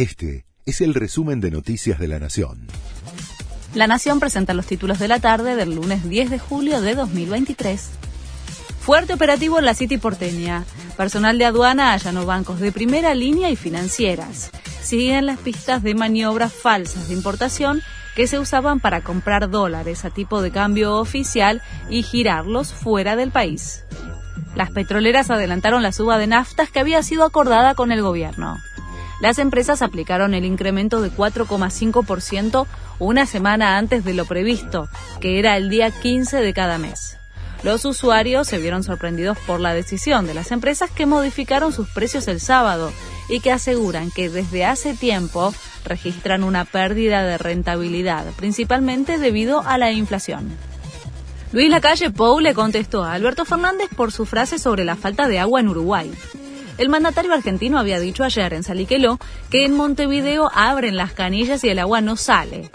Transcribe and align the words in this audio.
Este 0.00 0.46
es 0.64 0.80
el 0.80 0.94
resumen 0.94 1.42
de 1.42 1.50
Noticias 1.50 1.98
de 1.98 2.08
la 2.08 2.18
Nación. 2.18 2.68
La 3.74 3.86
Nación 3.86 4.18
presenta 4.18 4.54
los 4.54 4.64
títulos 4.64 4.98
de 4.98 5.08
la 5.08 5.20
tarde 5.20 5.56
del 5.56 5.74
lunes 5.74 6.08
10 6.08 6.30
de 6.30 6.38
julio 6.38 6.80
de 6.80 6.94
2023. 6.94 7.90
Fuerte 8.80 9.12
operativo 9.12 9.58
en 9.58 9.66
la 9.66 9.74
City 9.74 9.98
porteña. 9.98 10.64
Personal 10.96 11.36
de 11.36 11.44
aduana 11.44 11.92
allanó 11.92 12.24
bancos 12.24 12.60
de 12.60 12.72
primera 12.72 13.14
línea 13.14 13.50
y 13.50 13.56
financieras. 13.56 14.50
Siguen 14.80 15.26
las 15.26 15.38
pistas 15.38 15.82
de 15.82 15.94
maniobras 15.94 16.54
falsas 16.54 17.08
de 17.08 17.14
importación 17.14 17.82
que 18.16 18.26
se 18.26 18.38
usaban 18.38 18.80
para 18.80 19.02
comprar 19.02 19.50
dólares 19.50 20.06
a 20.06 20.10
tipo 20.10 20.40
de 20.40 20.50
cambio 20.50 20.96
oficial 20.96 21.60
y 21.90 22.04
girarlos 22.04 22.72
fuera 22.72 23.16
del 23.16 23.32
país. 23.32 23.84
Las 24.54 24.70
petroleras 24.70 25.30
adelantaron 25.30 25.82
la 25.82 25.92
suba 25.92 26.16
de 26.16 26.26
naftas 26.26 26.70
que 26.70 26.80
había 26.80 27.02
sido 27.02 27.24
acordada 27.24 27.74
con 27.74 27.92
el 27.92 28.00
gobierno 28.00 28.56
las 29.20 29.38
empresas 29.38 29.82
aplicaron 29.82 30.34
el 30.34 30.44
incremento 30.44 31.00
de 31.00 31.10
4,5% 31.10 32.66
una 32.98 33.26
semana 33.26 33.76
antes 33.76 34.04
de 34.04 34.14
lo 34.14 34.24
previsto, 34.24 34.88
que 35.20 35.38
era 35.38 35.56
el 35.56 35.70
día 35.70 35.90
15 35.90 36.38
de 36.38 36.52
cada 36.52 36.78
mes. 36.78 37.18
Los 37.62 37.84
usuarios 37.84 38.46
se 38.46 38.58
vieron 38.58 38.82
sorprendidos 38.82 39.36
por 39.46 39.60
la 39.60 39.74
decisión 39.74 40.26
de 40.26 40.32
las 40.32 40.50
empresas 40.50 40.90
que 40.90 41.04
modificaron 41.04 41.72
sus 41.72 41.88
precios 41.90 42.26
el 42.26 42.40
sábado 42.40 42.90
y 43.28 43.40
que 43.40 43.52
aseguran 43.52 44.10
que 44.10 44.30
desde 44.30 44.64
hace 44.64 44.94
tiempo 44.94 45.52
registran 45.84 46.42
una 46.42 46.64
pérdida 46.64 47.22
de 47.22 47.36
rentabilidad, 47.36 48.24
principalmente 48.36 49.18
debido 49.18 49.60
a 49.60 49.76
la 49.76 49.92
inflación. 49.92 50.48
Luis 51.52 51.68
Lacalle 51.68 52.10
Pou 52.10 52.40
le 52.40 52.54
contestó 52.54 53.04
a 53.04 53.12
Alberto 53.12 53.44
Fernández 53.44 53.88
por 53.94 54.12
su 54.12 54.24
frase 54.24 54.58
sobre 54.58 54.84
la 54.84 54.96
falta 54.96 55.28
de 55.28 55.40
agua 55.40 55.60
en 55.60 55.68
Uruguay. 55.68 56.10
El 56.80 56.88
mandatario 56.88 57.34
argentino 57.34 57.78
había 57.78 58.00
dicho 58.00 58.24
ayer 58.24 58.54
en 58.54 58.62
Saliqueló 58.62 59.18
que 59.50 59.66
en 59.66 59.74
Montevideo 59.74 60.50
abren 60.54 60.96
las 60.96 61.12
canillas 61.12 61.62
y 61.62 61.68
el 61.68 61.78
agua 61.78 62.00
no 62.00 62.16
sale. 62.16 62.70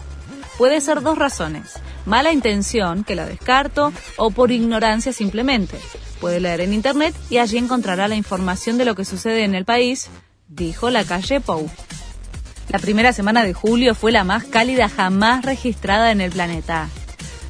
Puede 0.60 0.80
ser 0.80 1.02
dos 1.02 1.18
razones. 1.18 1.80
Mala 2.06 2.32
intención, 2.32 3.04
que 3.04 3.16
la 3.16 3.26
descarto, 3.26 3.92
o 4.18 4.30
por 4.30 4.52
ignorancia 4.52 5.12
simplemente. 5.12 5.80
Puede 6.22 6.40
leer 6.40 6.62
en 6.62 6.74
internet 6.74 7.16
y 7.32 7.40
allí 7.40 7.58
encontrará 7.58 8.08
la 8.08 8.16
información 8.16 8.78
de 8.78 8.86
lo 8.86 8.94
que 8.94 9.06
sucede 9.06 9.44
en 9.44 9.56
el 9.56 9.66
país, 9.66 10.12
dijo 10.50 10.92
la 10.92 11.04
calle 11.04 11.42
Pou. 11.42 11.68
La 12.70 12.78
primera 12.78 13.12
semana 13.12 13.44
de 13.44 13.54
julio 13.56 13.96
fue 13.96 14.12
la 14.12 14.24
más 14.24 14.44
cálida 14.44 14.88
jamás 14.88 15.44
registrada 15.44 16.12
en 16.12 16.22
el 16.22 16.30
planeta. 16.30 16.90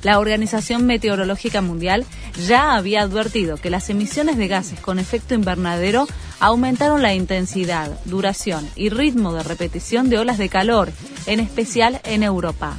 La 0.03 0.19
Organización 0.19 0.85
Meteorológica 0.85 1.59
Mundial 1.61 2.05
ya 2.47 2.75
había 2.75 3.01
advertido 3.01 3.57
que 3.57 3.69
las 3.69 3.89
emisiones 3.89 4.37
de 4.37 4.47
gases 4.47 4.79
con 4.79 4.99
efecto 4.99 5.33
invernadero 5.33 6.07
aumentaron 6.39 7.01
la 7.01 7.13
intensidad, 7.13 7.91
duración 8.05 8.69
y 8.75 8.89
ritmo 8.89 9.33
de 9.33 9.43
repetición 9.43 10.09
de 10.09 10.19
olas 10.19 10.37
de 10.37 10.49
calor, 10.49 10.91
en 11.25 11.39
especial 11.39 12.01
en 12.03 12.23
Europa. 12.23 12.75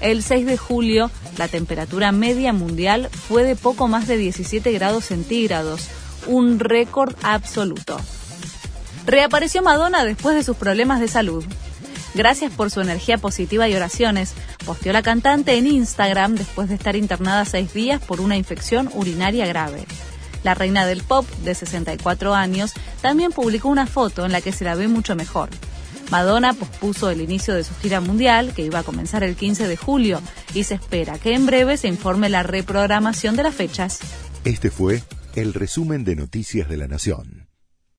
El 0.00 0.22
6 0.22 0.46
de 0.46 0.56
julio, 0.56 1.10
la 1.38 1.48
temperatura 1.48 2.12
media 2.12 2.52
mundial 2.52 3.08
fue 3.08 3.44
de 3.44 3.56
poco 3.56 3.88
más 3.88 4.08
de 4.08 4.16
17 4.16 4.72
grados 4.72 5.04
centígrados, 5.06 5.88
un 6.26 6.58
récord 6.58 7.14
absoluto. 7.22 8.00
Reapareció 9.06 9.62
Madonna 9.62 10.04
después 10.04 10.34
de 10.36 10.44
sus 10.44 10.56
problemas 10.56 11.00
de 11.00 11.08
salud. 11.08 11.44
Gracias 12.14 12.52
por 12.52 12.70
su 12.70 12.80
energía 12.80 13.16
positiva 13.18 13.68
y 13.68 13.74
oraciones, 13.74 14.34
posteó 14.66 14.92
la 14.92 15.02
cantante 15.02 15.56
en 15.56 15.66
Instagram 15.66 16.34
después 16.34 16.68
de 16.68 16.74
estar 16.74 16.94
internada 16.94 17.44
seis 17.44 17.72
días 17.72 18.02
por 18.02 18.20
una 18.20 18.36
infección 18.36 18.90
urinaria 18.94 19.46
grave. 19.46 19.86
La 20.42 20.54
reina 20.54 20.86
del 20.86 21.02
pop, 21.02 21.28
de 21.44 21.54
64 21.54 22.34
años, 22.34 22.72
también 23.00 23.32
publicó 23.32 23.68
una 23.68 23.86
foto 23.86 24.24
en 24.26 24.32
la 24.32 24.40
que 24.40 24.52
se 24.52 24.64
la 24.64 24.74
ve 24.74 24.88
mucho 24.88 25.16
mejor. 25.16 25.48
Madonna 26.10 26.52
pospuso 26.52 27.08
el 27.08 27.22
inicio 27.22 27.54
de 27.54 27.64
su 27.64 27.74
gira 27.76 28.00
mundial, 28.00 28.52
que 28.54 28.62
iba 28.62 28.80
a 28.80 28.82
comenzar 28.82 29.24
el 29.24 29.34
15 29.34 29.66
de 29.66 29.76
julio, 29.76 30.20
y 30.52 30.64
se 30.64 30.74
espera 30.74 31.18
que 31.18 31.34
en 31.34 31.46
breve 31.46 31.76
se 31.76 31.88
informe 31.88 32.28
la 32.28 32.42
reprogramación 32.42 33.34
de 33.34 33.44
las 33.44 33.54
fechas. 33.54 34.00
Este 34.44 34.70
fue 34.70 35.02
el 35.34 35.54
resumen 35.54 36.04
de 36.04 36.16
Noticias 36.16 36.68
de 36.68 36.76
la 36.76 36.88
Nación. 36.88 37.51